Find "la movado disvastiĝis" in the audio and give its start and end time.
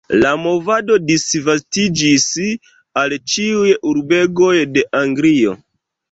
0.21-2.23